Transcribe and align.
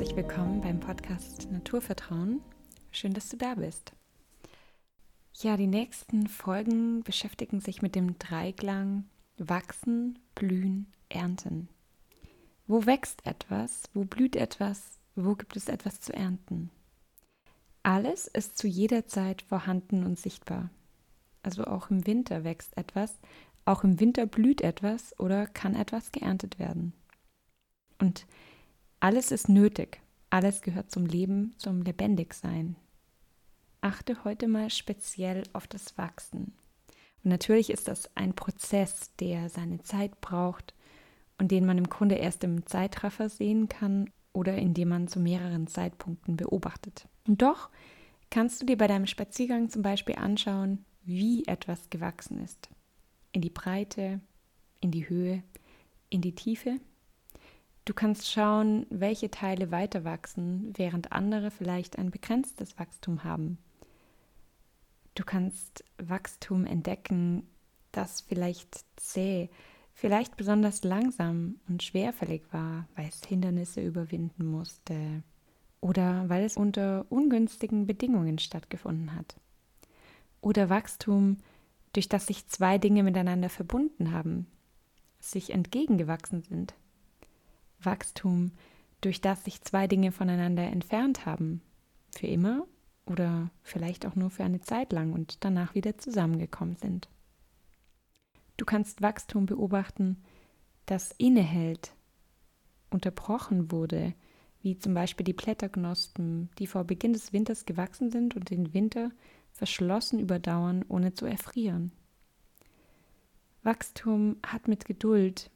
Herzlich 0.00 0.16
willkommen 0.16 0.62
beim 0.62 0.80
Podcast 0.80 1.52
Naturvertrauen. 1.52 2.40
Schön, 2.90 3.12
dass 3.12 3.28
du 3.28 3.36
da 3.36 3.56
bist. 3.56 3.92
Ja, 5.34 5.58
die 5.58 5.66
nächsten 5.66 6.26
Folgen 6.26 7.02
beschäftigen 7.02 7.60
sich 7.60 7.82
mit 7.82 7.94
dem 7.94 8.18
Dreiklang 8.18 9.04
Wachsen, 9.36 10.18
Blühen, 10.34 10.86
Ernten. 11.10 11.68
Wo 12.66 12.86
wächst 12.86 13.26
etwas? 13.26 13.82
Wo 13.92 14.04
blüht 14.06 14.36
etwas? 14.36 14.98
Wo 15.16 15.34
gibt 15.34 15.54
es 15.54 15.68
etwas 15.68 16.00
zu 16.00 16.14
ernten? 16.14 16.70
Alles 17.82 18.26
ist 18.26 18.56
zu 18.56 18.68
jeder 18.68 19.06
Zeit 19.06 19.42
vorhanden 19.42 20.06
und 20.06 20.18
sichtbar. 20.18 20.70
Also 21.42 21.64
auch 21.64 21.90
im 21.90 22.06
Winter 22.06 22.42
wächst 22.42 22.74
etwas, 22.78 23.18
auch 23.66 23.84
im 23.84 24.00
Winter 24.00 24.24
blüht 24.24 24.62
etwas 24.62 25.14
oder 25.20 25.46
kann 25.46 25.74
etwas 25.74 26.10
geerntet 26.10 26.58
werden. 26.58 26.94
Und 27.98 28.24
alles 29.00 29.32
ist 29.32 29.48
nötig, 29.48 30.00
alles 30.28 30.62
gehört 30.62 30.90
zum 30.90 31.06
Leben, 31.06 31.54
zum 31.56 31.82
Lebendigsein. 31.82 32.76
Achte 33.80 34.24
heute 34.24 34.46
mal 34.46 34.70
speziell 34.70 35.42
auf 35.54 35.66
das 35.66 35.96
Wachsen. 35.96 36.52
Und 37.24 37.30
natürlich 37.30 37.70
ist 37.70 37.88
das 37.88 38.14
ein 38.14 38.34
Prozess, 38.34 39.14
der 39.16 39.48
seine 39.48 39.82
Zeit 39.82 40.20
braucht 40.20 40.74
und 41.38 41.50
den 41.50 41.64
man 41.64 41.78
im 41.78 41.88
Grunde 41.88 42.16
erst 42.16 42.44
im 42.44 42.66
Zeitraffer 42.66 43.30
sehen 43.30 43.68
kann 43.68 44.10
oder 44.32 44.56
indem 44.56 44.90
man 44.90 45.08
zu 45.08 45.18
mehreren 45.18 45.66
Zeitpunkten 45.66 46.36
beobachtet. 46.36 47.08
Und 47.26 47.42
doch 47.42 47.70
kannst 48.28 48.60
du 48.60 48.66
dir 48.66 48.76
bei 48.76 48.86
deinem 48.86 49.06
Spaziergang 49.06 49.70
zum 49.70 49.82
Beispiel 49.82 50.16
anschauen, 50.16 50.84
wie 51.02 51.46
etwas 51.46 51.88
gewachsen 51.88 52.42
ist. 52.44 52.68
In 53.32 53.40
die 53.40 53.50
Breite, 53.50 54.20
in 54.80 54.90
die 54.90 55.08
Höhe, 55.08 55.42
in 56.10 56.20
die 56.20 56.34
Tiefe. 56.34 56.80
Du 57.84 57.94
kannst 57.94 58.30
schauen, 58.30 58.86
welche 58.90 59.30
Teile 59.30 59.70
weiter 59.70 60.04
wachsen, 60.04 60.72
während 60.76 61.12
andere 61.12 61.50
vielleicht 61.50 61.98
ein 61.98 62.10
begrenztes 62.10 62.78
Wachstum 62.78 63.24
haben. 63.24 63.58
Du 65.14 65.24
kannst 65.24 65.84
Wachstum 65.98 66.66
entdecken, 66.66 67.48
das 67.92 68.20
vielleicht 68.20 68.84
zäh, 68.96 69.50
vielleicht 69.92 70.36
besonders 70.36 70.84
langsam 70.84 71.56
und 71.68 71.82
schwerfällig 71.82 72.42
war, 72.52 72.86
weil 72.94 73.08
es 73.08 73.24
Hindernisse 73.24 73.80
überwinden 73.80 74.46
musste 74.46 75.22
oder 75.80 76.28
weil 76.28 76.44
es 76.44 76.56
unter 76.56 77.06
ungünstigen 77.08 77.86
Bedingungen 77.86 78.38
stattgefunden 78.38 79.14
hat. 79.14 79.36
Oder 80.40 80.70
Wachstum, 80.70 81.38
durch 81.92 82.08
das 82.08 82.26
sich 82.26 82.46
zwei 82.46 82.78
Dinge 82.78 83.02
miteinander 83.02 83.48
verbunden 83.48 84.12
haben, 84.12 84.46
sich 85.18 85.50
entgegengewachsen 85.50 86.42
sind. 86.42 86.74
Wachstum, 87.82 88.52
durch 89.00 89.20
das 89.20 89.44
sich 89.44 89.62
zwei 89.62 89.86
Dinge 89.86 90.12
voneinander 90.12 90.64
entfernt 90.64 91.26
haben, 91.26 91.62
für 92.14 92.26
immer 92.26 92.66
oder 93.06 93.50
vielleicht 93.62 94.06
auch 94.06 94.16
nur 94.16 94.30
für 94.30 94.44
eine 94.44 94.60
Zeit 94.60 94.92
lang 94.92 95.12
und 95.12 95.44
danach 95.44 95.74
wieder 95.74 95.98
zusammengekommen 95.98 96.76
sind. 96.76 97.08
Du 98.56 98.64
kannst 98.64 99.00
Wachstum 99.00 99.46
beobachten, 99.46 100.22
das 100.86 101.12
innehält, 101.18 101.92
unterbrochen 102.90 103.70
wurde, 103.70 104.14
wie 104.62 104.78
zum 104.78 104.92
Beispiel 104.92 105.24
die 105.24 105.32
Blätterknospen, 105.32 106.50
die 106.58 106.66
vor 106.66 106.84
Beginn 106.84 107.12
des 107.12 107.32
Winters 107.32 107.64
gewachsen 107.64 108.10
sind 108.10 108.36
und 108.36 108.50
den 108.50 108.74
Winter 108.74 109.10
verschlossen 109.52 110.18
überdauern, 110.18 110.84
ohne 110.88 111.14
zu 111.14 111.26
erfrieren. 111.26 111.92
Wachstum 113.62 114.36
hat 114.46 114.68
mit 114.68 114.84
Geduld, 114.84 115.50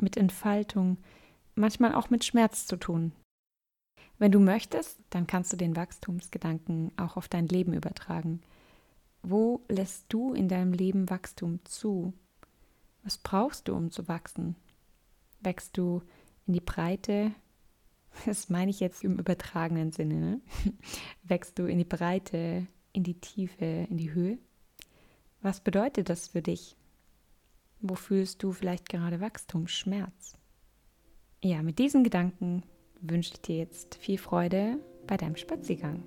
mit 0.00 0.16
Entfaltung, 0.16 0.98
manchmal 1.58 1.94
auch 1.94 2.10
mit 2.10 2.24
Schmerz 2.24 2.66
zu 2.66 2.76
tun. 2.76 3.12
Wenn 4.18 4.32
du 4.32 4.40
möchtest, 4.40 4.98
dann 5.10 5.26
kannst 5.26 5.52
du 5.52 5.56
den 5.56 5.76
Wachstumsgedanken 5.76 6.92
auch 6.96 7.16
auf 7.16 7.28
dein 7.28 7.46
Leben 7.46 7.72
übertragen. 7.72 8.40
Wo 9.22 9.64
lässt 9.68 10.06
du 10.08 10.32
in 10.32 10.48
deinem 10.48 10.72
Leben 10.72 11.10
Wachstum 11.10 11.60
zu? 11.64 12.12
Was 13.04 13.18
brauchst 13.18 13.68
du, 13.68 13.74
um 13.74 13.90
zu 13.90 14.08
wachsen? 14.08 14.56
Wächst 15.40 15.76
du 15.76 16.02
in 16.46 16.54
die 16.54 16.60
Breite? 16.60 17.32
Das 18.24 18.48
meine 18.48 18.70
ich 18.70 18.80
jetzt 18.80 19.04
im 19.04 19.18
übertragenen 19.18 19.92
Sinne. 19.92 20.14
Ne? 20.14 20.40
Wächst 21.22 21.58
du 21.58 21.66
in 21.66 21.78
die 21.78 21.84
Breite, 21.84 22.66
in 22.92 23.04
die 23.04 23.20
Tiefe, 23.20 23.86
in 23.88 23.96
die 23.96 24.12
Höhe? 24.12 24.38
Was 25.42 25.60
bedeutet 25.60 26.08
das 26.08 26.28
für 26.28 26.42
dich? 26.42 26.74
Wo 27.80 27.94
fühlst 27.94 28.42
du 28.42 28.52
vielleicht 28.52 28.88
gerade 28.88 29.20
Wachstum, 29.20 29.68
Schmerz? 29.68 30.37
Ja, 31.42 31.62
mit 31.62 31.78
diesen 31.78 32.02
Gedanken 32.02 32.64
wünsche 33.00 33.34
ich 33.34 33.40
dir 33.40 33.58
jetzt 33.58 33.94
viel 33.94 34.18
Freude 34.18 34.78
bei 35.06 35.16
deinem 35.16 35.36
Spaziergang. 35.36 36.02